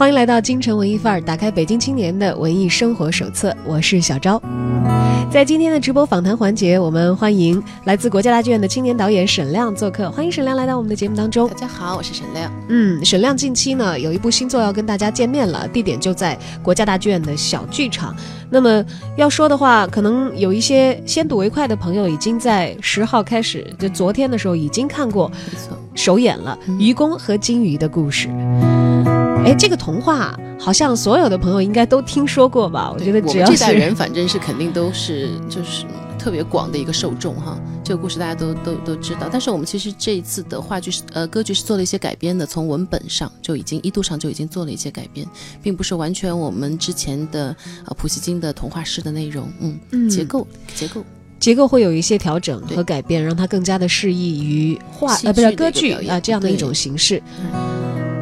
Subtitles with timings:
[0.00, 3.54] 欢迎来到京城文艺范儿，打开北京青年的文艺生活手册。
[3.66, 4.40] 我是小昭。
[5.30, 10.10] 在今天的直播访谈环节，我们欢迎来自国家大剧院的青年导演沈亮做客。
[10.10, 11.46] 欢迎沈亮来到我们的节目当中。
[11.48, 12.50] 大家好，我是沈亮。
[12.70, 18.16] 嗯，沈亮近期呢有一部新作要跟大家见面了，地点就在国家大剧院的小剧场。
[18.50, 18.84] 那么
[19.16, 25.30] 要说的话，可能有一些先睹为快的朋友已经在十号开始，就昨天的时候已经看过
[25.94, 28.28] 首演了《愚公和金鱼的故事》。
[29.44, 32.90] 哎，这个童话好像所有的朋友应该都听说过吧？
[32.92, 35.86] 我觉得只要这代人，反正是肯定都是就是
[36.20, 37.58] 特别广的一个受众哈。
[37.82, 45.26] 这个故事大家都都都知道，但是我们其实这一次的话剧是呃歌剧是做了一些改编的，从文本上就已经一度上就已经做了一些改编，
[45.62, 47.56] 并不是完全我们之前的
[47.86, 51.02] 呃普希金的童话式的内容，嗯，结构结构。
[51.40, 57.22] 结构会有一些调整和改变，让它更加的适宜于话呃不是歌剧啊这样的一种形式。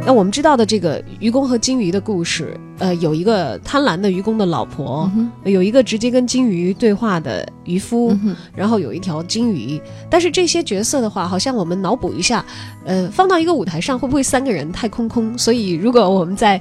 [0.07, 5.11] 那我们知道的这个愚公和金鱼的故事，呃，有一个贪婪的愚公的老婆，
[5.45, 8.17] 有一个直接跟金鱼对话的渔夫，
[8.55, 9.79] 然后有一条金鱼。
[10.09, 12.43] 但是这些角色的话，好像我们脑补一下，
[12.87, 15.37] 呃，放到一个舞台上会不会三个人太空空？
[15.37, 16.59] 所以如果我们在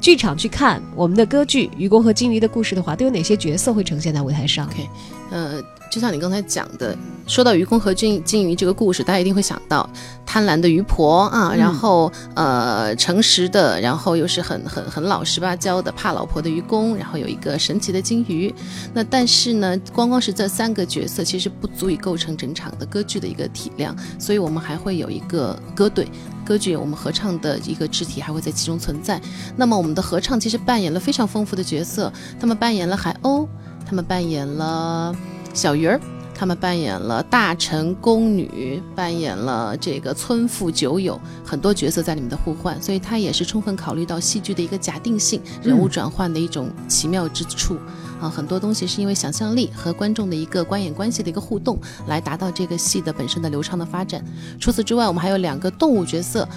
[0.00, 4.88] 剧场去看我们的歌剧《愚公和金鱼的故事》的话，都有哪些角色会呈现在舞台上？OK，
[5.30, 5.62] 呃。
[5.90, 9.88] 就像你刚才讲的，说到愚公和金金鱼这个故事，大家一定会想到
[10.26, 18.54] 贪婪的渔婆啊，然后呃诚实的，然后又是很很很老实巴交的怕老婆的愚公，然后有一个神奇的金鱼。
[18.92, 26.06] 那但是呢，光光是这三个角色，其实不足以构成整场的歌剧的一个体量，所以我们还会有一个歌队，
[26.44, 29.20] 歌剧我们合唱的一个肢体还会在其中存在。
[29.56, 33.48] 那么我们的合唱其实扮演了非常丰富的角色，他们扮演了海鸥，
[33.86, 35.14] 他们扮演了。
[35.54, 36.00] 小鱼儿，
[36.34, 47.76] 他们扮演了大臣、宫女，扮演了这个村妇、酒友，很多角色在里面的互换，所以它也是充分考虑到戏剧的一个假定性、人物转换的一种奇妙之处
[48.20, 48.28] 啊。
[48.28, 54.24] 很多东西是因为想象力和观众的一个观演关系的一个互动，来达到这个戏的本身的流畅的发展。
[54.60, 56.48] 除此之外，我们还有两个动物角色。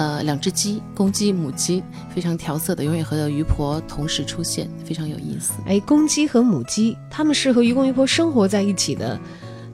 [0.00, 1.82] 呃，两只鸡，公鸡、母鸡，
[2.14, 5.52] 非常调色的，永远和鱼婆同时出现，非常有意思。
[5.66, 9.20] 哎，公鸡和母鸡，它们是和愚公鱼婆生活在一起的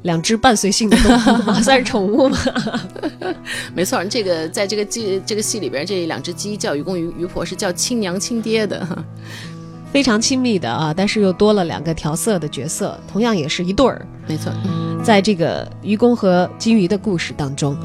[0.03, 1.15] 两只伴随性的动
[1.47, 2.36] 物， 算是宠物吗？
[3.72, 8.84] 没错，这个在这个剧这个戏里边，这两只鸡叫愚公渔渔婆是叫亲娘亲爹的，
[9.92, 10.92] 非常亲密的啊。
[10.92, 14.04] 但是又多了两个调色的角色，同样也是一对儿。
[14.26, 14.53] 没错，
[15.04, 17.78] 在这个愚公和金鱼的故事当中。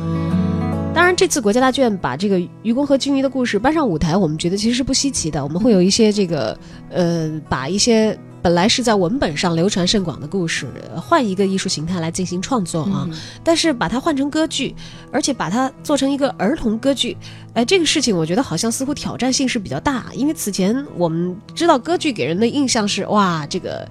[0.94, 5.41] 当然，这次国家大剧院把这个愚公和金鱼的故事搬上舞台，我们觉得其实是不稀奇的。
[5.44, 6.57] 我们会有一些这个，
[6.90, 8.18] 呃，把一些。
[8.41, 13.07] 本来是在文本上流传甚广的故事，换一个艺术形态来进行创作啊，
[13.44, 14.75] 但是把它换成歌剧，
[15.12, 17.16] 而且把它做成一个儿童歌剧，
[17.53, 23.88] 哎，这个事情我觉得好像似乎挑战性是比较大，因为此前我们知道歌剧给人的印象是哇，这个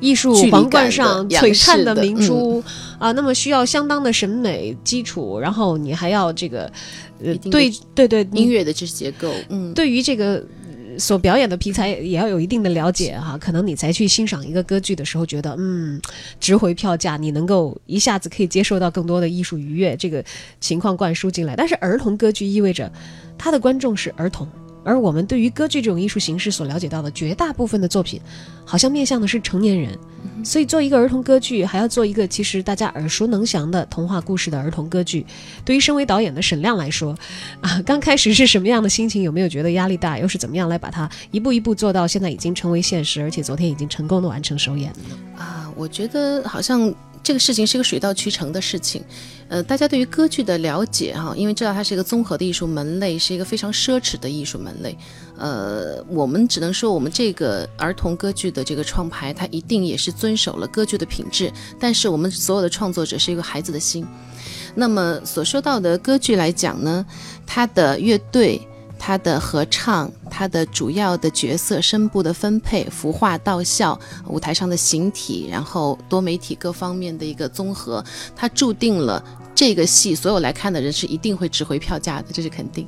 [0.00, 1.94] 艺术皇冠上璀璨的。
[1.94, 2.62] 明珠
[2.98, 6.70] 啊，那么需要相当的审美基础，然后你还要这个，
[7.24, 10.44] 呃，对对对，音乐的知识结构，嗯，对于这个。
[10.98, 16.00] 所表演的题材也要有一定的了解哈，可能你才去欣赏一个歌剧的时候，觉得嗯
[16.40, 20.24] 值回票价，你能够一下子可以接受到更多的艺术愉悦这个
[20.60, 21.54] 情况灌输进来。
[21.56, 22.90] 但是儿童歌剧意味着，
[23.38, 24.48] 他的观众是儿童。
[24.84, 28.20] 而我们对于歌剧这种艺术形式所了解到的绝大部分的作品，
[28.64, 29.98] 好像面向的是成年人，
[30.44, 35.24] 所以做一个儿童歌剧，还要做一个其实大家耳熟能详的童话故事的儿童歌剧，
[35.64, 37.16] 对于身为导演的沈亮来说，
[37.60, 39.22] 啊，刚开始是什么样的心情？
[39.22, 40.18] 有没有觉得压力大？
[40.18, 45.16] 又是怎么样来把它一步一步做到现在已经成为现实，而且昨天已经成功的完成首演呢？
[45.38, 46.94] 啊，我觉得好像。
[47.24, 49.02] 这个事情是一个水到渠成的事情，
[49.48, 54.94] 呃，大家对于歌剧的了解哈，因为知道它是一个综合的艺术门类，是一个非常奢侈的艺术门类，
[55.38, 64.06] 呃，我们只能说我们这个儿童歌剧的这个创排，它一定也是遵守了歌剧的品质，但是我们所有的创作者是一个孩子的心，
[64.74, 67.06] 那么所说到的歌剧来讲呢，
[67.46, 68.60] 它的乐队。
[68.98, 78.02] 他的合唱，他的主要的角色声部的分配，服化道效，舞台上的形体，然后多媒体各方面的一个综合，
[78.34, 79.22] 它注定了
[79.54, 82.86] 这个戏所有来看的人是一定会值回票价的，这是肯定。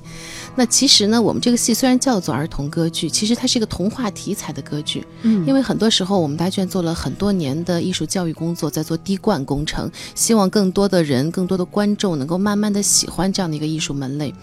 [0.54, 5.06] 那其实呢，我们这个戏虽然叫做儿童歌剧，其实它是一个童话题材的歌剧。
[5.22, 14.34] 嗯，因为很多时候我们大剧院做了很多年的艺术教育工作，在做滴灌工程，希望更多的人、更多的观众能够慢慢的喜欢这样的一个艺术门类。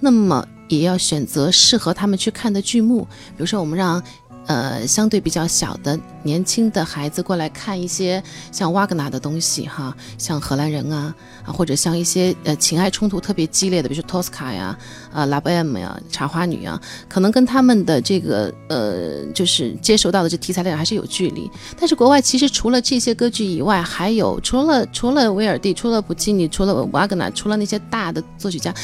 [0.00, 0.46] 那么。
[0.68, 3.02] 也要选择适合他们去看的剧目，
[3.36, 4.02] 比如说我们让，
[4.46, 8.22] 呃相对比较小的年轻的孩子过来看一些
[8.52, 11.14] 像瓦格纳的东西哈，像荷兰人啊
[11.46, 14.76] 啊，或者像一些呃情爱冲突特别激烈的，比如说托斯卡呀、
[15.10, 16.78] 啊拉贝姆呀、茶花女啊，
[17.08, 21.50] 可能跟他们的这个呃就是接受到的这题材量还是有距离。
[21.78, 28.74] 但是国外其实除了这些歌剧以外，还有除了除了威尔第、除了普契尼、除了瓦格纳、除了那些大的作曲家。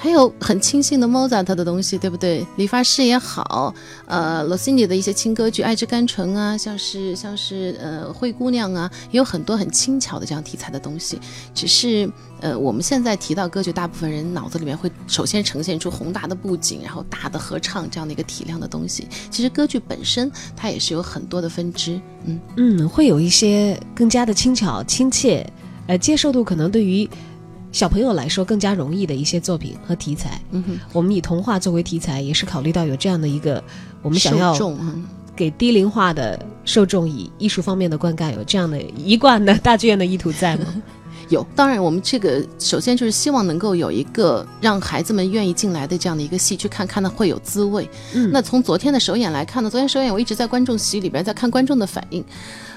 [0.00, 2.46] 还有很清新的 Mozart 的东西，对不对？
[2.54, 3.74] 理发师也好，
[4.06, 11.18] 呃，罗西尼的一些轻歌剧《爱之甘醇》啊，像是像是呃灰姑娘啊，也有很多很轻巧的这样题材的东西。
[11.54, 19.08] 只是呃，我们现在提到歌剧，大部分人脑子里面会首先呈现出宏大的布景，然后大的合唱这样的一个体量的东西。
[19.30, 25.44] 其实歌剧本身它也是有很多的分支，嗯嗯，会有一些更加的轻巧、亲切，
[25.86, 27.08] 呃，接受度可能对于。
[27.70, 33.62] 小朋友来说更加容易的一些作品和题材，嗯哼，我们以童话作为题材，也是考虑到有这样的一个
[34.00, 34.56] 我们想要
[35.38, 40.64] 给低龄化的受众以艺术方面的灌溉，有这样的一贯的大剧院的意图在吗？
[41.30, 47.88] 有，当然我们这个首先就是希望能够有一个让孩子们愿意进来的这样的一个戏去看，看的会有滋味。
[48.14, 52.24] 嗯那从昨天的首演来看呢，昨天首演我一直在观众席里边在看观众的反应，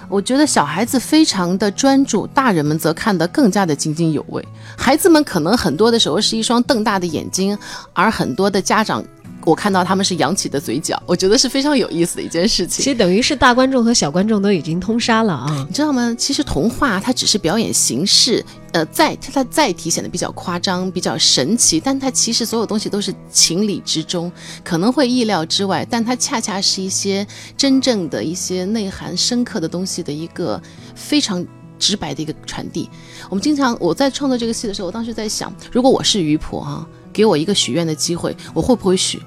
[0.10, 4.46] 我觉得小孩子非常的专注，大人们则看得更加的津津有味。
[4.78, 7.57] 孩子们可能很多的时候是一双瞪大的眼睛，
[7.94, 9.04] 而很多的家长。
[9.44, 12.84] 我看到他们是扬起的嘴角，我觉得是非常有意思的一件事情。
[12.84, 15.66] 其实等于是大观众和小观众都已经通杀了啊！
[15.68, 16.16] 你知道吗？
[16.18, 24.32] 其实童话它只是表演形式，呃，在它载体显得比较夸张、比较神奇，但它其实所有东西都是情理之中，
[24.64, 27.26] 可能会意料之外，但它恰恰是一些
[27.58, 30.62] 真正的一些内涵深刻的东西的一个
[30.94, 31.46] 非常
[31.80, 32.90] 直白的一个传递。
[33.30, 39.22] 我们经常我在创作这个戏的时候，我当时在想，如果我是鱼婆哈、给我一个许愿的机会，我会不会许？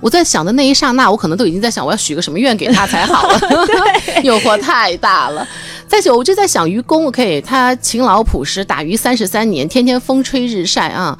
[0.00, 3.40] 我在想的那一刹那，我可能都已经在想我要许个什么愿给他才好了，
[4.22, 5.46] 诱惑太大了。
[5.88, 11.18] 再久，我就在想愚公，OK，他勤劳朴实，打鱼三十三年，天天风吹日晒啊，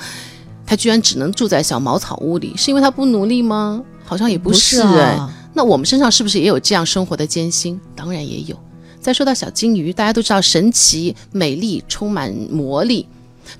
[0.67, 3.83] 他居然只能住在小茅草屋里，是因为他不努力吗？
[4.05, 7.81] 好像也不是哎、啊，那我们身上是不是也有这样生活的艰辛？
[7.97, 8.55] 当然也有。
[9.00, 13.07] 再说到小金鱼，大家都知道神奇、美丽、充满魔力，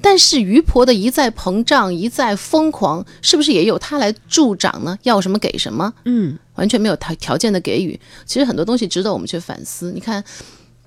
[0.01, 4.99] 但是鱼婆的一再膨胀、一再疯狂，是不是也有她来助长呢？
[5.03, 7.99] 要什么给什么，嗯，完全没有条条件的给予。
[8.25, 9.93] 其实很多东西值得我们去反思。
[9.93, 10.23] 你看。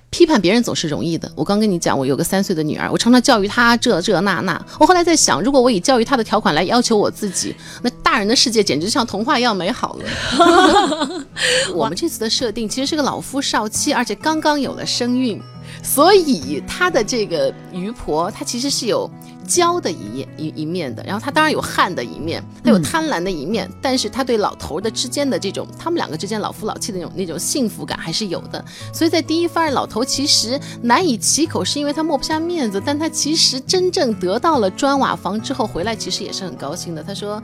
[0.10, 1.30] 批判别人总是容易的。
[1.36, 4.66] 我刚跟你讲，我有个三岁的女儿，我常常教育她这这那那。
[4.80, 7.54] 我后来在想，如果我以教育她的条款来要求我自己，
[7.84, 11.26] 那大人的世界简直像童话一样美好了。
[11.76, 15.42] 我们这次的设定其实是个老夫少妻，而且刚刚有了身孕，
[15.88, 19.10] 所以他的这个鱼婆，她其实是有
[19.48, 28.64] 娇的一面一一面的，然后她当然有悍的一面，她有贪婪的一面，但是她对老头的之间的这种，他们两个之间老夫老妻的那种那种幸福感还是有的。
[28.94, 37.02] 所以在第一番，老头其实难以启口，是因为他抹不下面子，但他其实真正得到了砖瓦房之后回来，其实也是很高兴的。
[37.02, 37.42] 他说。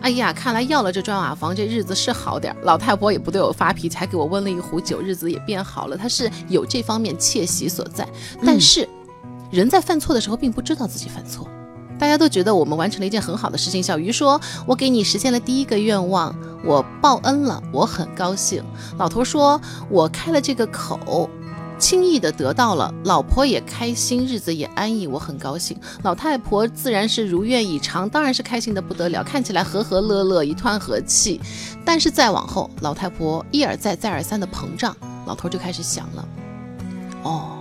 [0.00, 2.56] 哎呀，看来要了这砖瓦房，这日子是好点儿。
[2.62, 5.96] 老太婆也不对我发脾气，还给我温了一壶酒，日子也变好了。
[5.96, 8.08] 她是有这方面窃喜所在，
[8.46, 8.88] 但是、
[9.50, 11.48] 人在犯错的时候，并不知道自己犯错。
[11.98, 13.82] 大家都觉得我们完成了一件很好的事情。
[13.82, 16.34] 小鱼说：“我给你实现了第一个愿望，
[16.64, 18.62] 我报恩了，我很高兴。”
[18.98, 19.60] 老头说
[19.90, 21.28] ：“我开了这个口。”
[21.78, 25.78] 轻易的得到了，老婆也开心，日子也安逸，我很高兴。
[26.02, 31.40] 老太婆自然是如愿以偿，当然是开心的不得了，看起来和和乐乐，一团和气。
[31.84, 36.28] 但是再往后，老太婆一而再、再而三的膨胀，老头就开始想了，
[37.22, 37.58] 哦，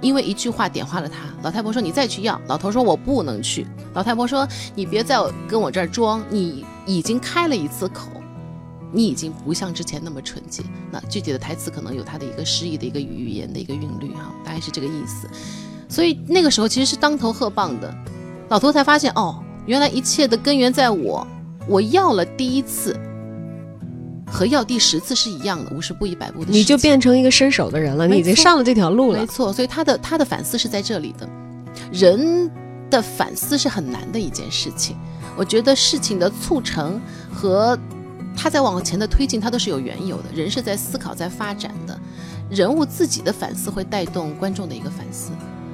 [0.00, 1.16] 因为一句话点化了他。
[1.42, 5.18] 老太婆说：“你再去要。”老头说：“我不能去。”老太婆说：“你别再
[5.48, 8.10] 跟我这儿装，你已经开了一次口。”
[8.92, 10.62] 你已经不像之前那么纯洁。
[10.90, 15.28] 那具体的台词可能有它的一个诗意的一个语言的一个韵律哈，大概是这个意思。
[15.88, 17.94] 所以那个时候其实是当头喝棒的，
[18.48, 21.26] 老头才发现哦，原来一切的根源在我，
[21.68, 22.98] 我要了第一次。
[24.28, 29.26] 和要第十次是一样的，五十步一百步的，你就变成一个伸手的人了，你已经上了这条路了没。
[29.26, 31.28] 错，所以他的他的反思是在这里的。
[31.92, 32.50] 人
[32.90, 34.96] 的反思是很难的一件事情，
[35.36, 37.00] 我觉得事情的促成
[37.32, 37.78] 和
[38.36, 40.24] 他在往前的推进，它都是有缘由的。
[40.34, 41.98] 人是在思考，在发展的，
[42.50, 45.30] 人物自己的反思会带动观众的一个反思，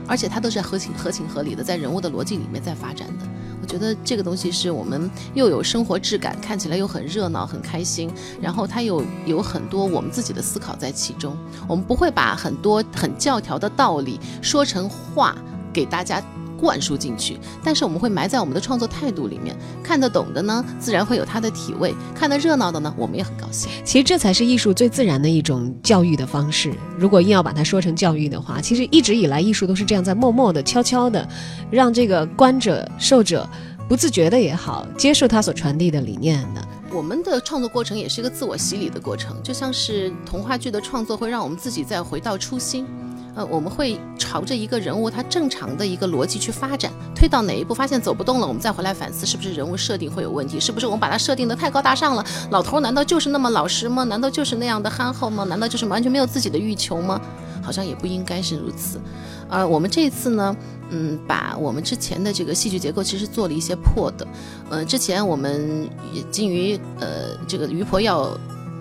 [0.07, 3.27] 而且它都是合情合情合理的，在人物的逻辑里面在发展的。
[3.61, 11.37] 我觉得这个东西是我们又有生活质感，看起来又很热闹、很开心，然后它又有很多我们自己的思考在其中。
[11.69, 15.37] 我们不会把很多很教条的道理说成话
[15.73, 16.21] 给大家
[16.63, 19.57] 灌输进去，但是我们会埋在我们的创作态度里面。
[19.83, 23.69] 看得懂的呢，自然会有他的体味；看得热闹的呢，我们也很高兴。
[23.85, 26.73] 其实这才是艺术最自然的一种教育的方式。
[26.97, 31.29] 如果硬要把它说成教育的话，其实一直以来艺术都是这样在默默的、悄悄的，
[31.69, 33.45] 让这个观者、受者
[33.89, 36.65] 不自觉的也好，接受他所传递的理念的。
[36.95, 42.87] 我们的创作过程也是一个自我洗礼的过程，就像是童话剧的创作会让我们自己再回到初心。
[43.35, 52.25] 呃，我们会朝着一个人物他正常的一个逻辑去发展，推到哪一步发现走不动了，我们再回来反思是不是人物设定会有问题，是不是我们把它设定的太高大上了？
[52.51, 54.05] 老头难道就是那么老实吗？
[54.05, 55.45] 难道就是那样的憨厚吗？
[55.45, 57.21] 难道就是完全没有自己的欲求吗？
[57.63, 59.01] 好像也不应该是如此。
[59.49, 60.55] 呃，我们这次呢，
[60.91, 64.27] 嗯，把我们之前的这个戏剧结构其实做了一些破的。
[64.69, 65.89] 呃，之前我们
[66.31, 68.29] 金鱼，呃，这个鱼婆要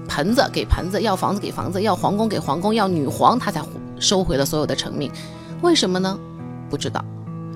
[0.09, 3.61] 盆子给盆子，要房子给房子，要皇宫给皇宫，要女皇，她才。
[4.01, 5.09] 收回了所有的成命，
[5.61, 6.19] 为什么呢？
[6.69, 7.03] 不知道，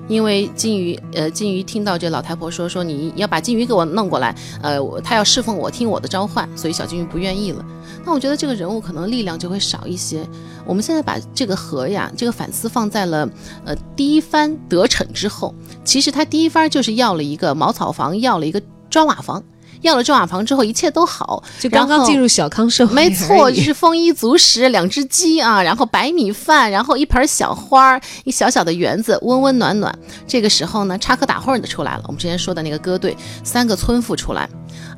[0.08, 7.64] 因为金鱼，呃，金鱼听到这老太婆说说你要把金鱼给我弄过来，呃，他要侍奉我，听我的召唤，所以小金鱼不愿意了。
[8.04, 10.24] 那我觉得这个人物可能力量就会少一些。
[10.64, 13.28] 我们现在把这个和呀，这个反思放在了
[13.64, 19.42] 呃第一番得逞之后，其实他第一番就是要了一个茅草房，要了一个砖瓦房。
[19.86, 22.94] 要了砖瓦房之后，一切都好，就刚刚进入小康社会。
[22.94, 29.96] 没错，就是丰衣足食，两只鸡啊，然后白米饭，然后一盆小花儿，一小小的园子，温温暖暖。
[30.26, 32.02] 这个时候呢，插科打诨的出来了。
[32.06, 34.48] 我们之前说的那个歌队，三个村妇出来。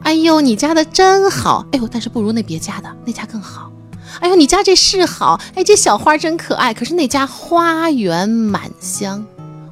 [0.02, 1.64] 哎呦，你家的真好。
[1.72, 3.70] 哎呦，但是不如那别家的，那家更好。
[4.20, 5.40] 哎呦，你家这是好。
[5.54, 6.72] 哎，这小花真可爱。
[6.72, 9.24] 可是那家花园满香。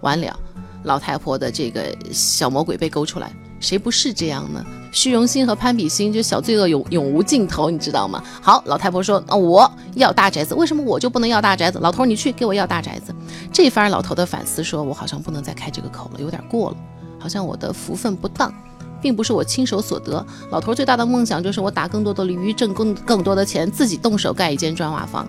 [0.02, 0.38] 完了，
[0.84, 1.82] 老太婆的这个
[2.12, 3.32] 小魔鬼被勾出来。
[3.58, 4.64] 谁不是这样呢？
[4.92, 8.22] 虚荣心和攀比心，就小罪恶永永无尽头，你知道吗？
[8.40, 11.78] 好，老太婆说，那我要大宅子，为什么我就不能要大宅子？
[11.80, 13.14] 老头，你去给我要大宅子。
[13.52, 16.76] 这番老头的反思，说我好像不能再开这个口了，有点过了，
[17.18, 18.52] 好像我的福分不当，
[19.00, 20.24] 并不是我亲手所得。
[20.50, 25.26] 老头最大的梦想就是我打更多的驴，挣更更多的钱，自己动手盖一间砖瓦房。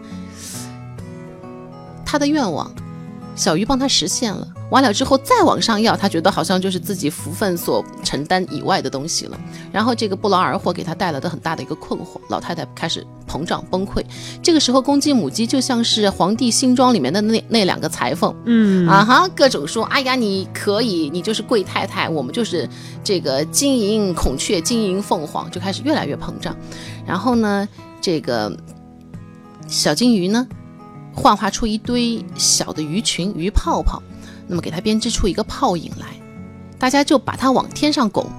[2.06, 2.72] 他的愿望。
[3.38, 9.39] 小鱼帮他实现了，完了之后再往上要，他觉得好像就是自己福分所承担以外的东西了。
[9.72, 14.03] 然后这个不劳而获给他带来的很大的一个困惑，老太太开始膨胀崩溃。
[14.41, 22.67] 这个时候公鸡母鸡就像是皇帝新装里面的那那两个裁缝，嗯啊哈，各种说，哎呀你可以，你就是贵太太，我们就是
[23.03, 26.58] 这个金银孔雀、金银凤凰，就开始越来越膨胀。
[27.06, 27.70] 然后呢，
[28.01, 28.51] 这个
[29.67, 30.48] 小金鱼呢？
[31.18, 34.02] 幻化出一堆小的鱼群、鱼泡泡，
[34.48, 36.06] 那么给它编织出一个泡影来，
[36.78, 38.30] 大家就把它往天上拱。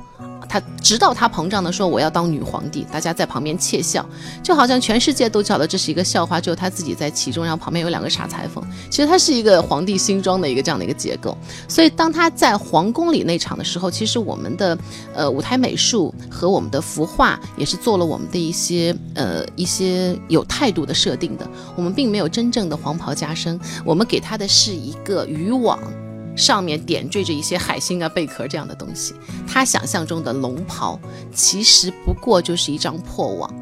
[0.48, 4.04] 他直到他膨胀的说：“我要当女皇帝。”大家在旁边窃笑，
[4.42, 7.44] 就好像全世界都觉得这是一个笑话，只有他自己在其中。
[7.44, 8.64] 然后旁边有两个傻裁缝。
[8.90, 11.36] 其实他是一个皇帝新装的一个这样的一个结构。
[11.68, 14.78] 所以当他在皇宫里那场的时候，其实我们的
[15.14, 21.48] 呃舞台美术和我们的服化也是做了我们的一些呃一些有态度的设定的。
[21.76, 25.78] 我们并没有真正的黄袍加身，我们给他的是一个渔网。
[26.38, 29.14] 上面点缀着一些海星啊、贝壳这样的东西。
[29.46, 30.98] 他想象中的龙袍，
[31.34, 33.52] 其实不过就是一张破网。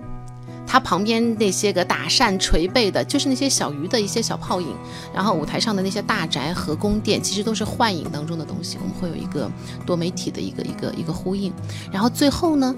[0.69, 4.75] 他旁边那些个打扇捶背的，就是那些小鱼的一些小泡影。
[5.15, 8.77] 然后舞台上的那些大宅和宫殿，其实都是幻影当中的东西。
[8.83, 9.51] 我们会有一个
[9.87, 11.53] 多媒体的一个一个一个呼应。
[11.91, 12.75] 然后最后呢，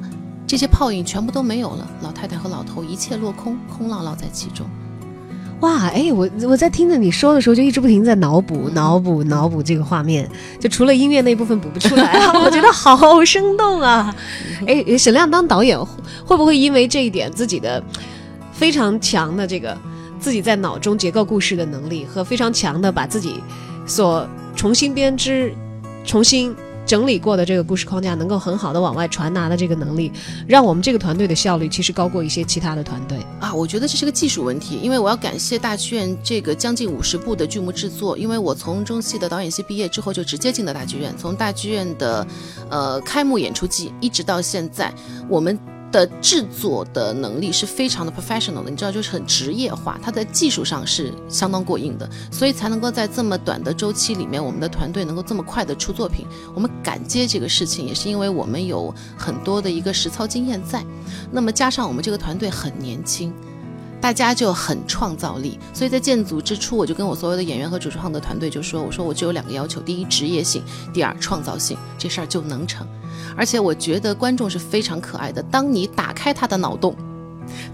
[0.47, 4.69] 这些泡影全部都没有了，老太太和老头一切落空，空落落在其中。
[5.60, 10.28] 哇，哎，我我在听着你说的时候，就一直不停在脑补、脑补、脑补这个画面，
[10.60, 14.14] 就除了音乐那部分补不出来， 我觉得好生动啊！
[14.66, 15.76] 哎，沈亮当导演
[16.24, 17.82] 会不会因为这一点自己的
[18.52, 19.76] 非常强的这个
[20.20, 23.42] 自己在脑中结构故事的能力和非常强的把自己
[23.84, 24.24] 所
[24.54, 25.52] 重新编织、
[26.04, 26.54] 重新。
[26.88, 30.11] 整理过的这个故事框架能够很好的往外传达的这个能力，
[30.47, 33.52] 让我们这个团队的效率其实高过一些其他的团队啊。
[33.52, 42.26] 我觉得这是个技术问题，因为我要感谢大剧院这个将近五十部的剧目制作，因为我从中戏的导演系毕业之后就直接进了大剧院，从大剧院的
[42.71, 44.90] 呃开幕演出季一直到现在，
[45.28, 45.59] 我们。
[45.90, 56.26] 的制作的能力是非常的 professional 的，你知道，就是很职业化，它在技术上是相当过硬的，所以才能够在这么短的周期里面，我们的团队能够这么快的出作品。
[56.54, 60.85] 我们敢接这个事情，也是因为我们有很多的一个实操经验在，
[61.30, 63.33] 那么加上我们这个团队很年轻。
[64.00, 70.62] 大家就很创造力，所以在建组之初，我就跟我所有的演员和主创的团队就说：“我说我只有两个要求，第一职业性，
[70.93, 72.87] 第二创造性，这事儿就能成。
[73.37, 76.95] 而且我觉得观众是非常可爱的，当你打开他的脑洞，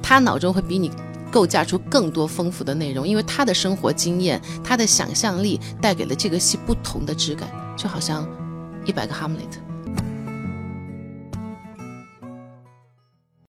[0.03, 0.91] 他脑中会比你
[1.31, 8.25] 构架出更多丰富的内容，因为他的生活经验，他的想象力带给了这个戏不同的质感。”就好像
[8.85, 9.59] 一百个哈姆雷特。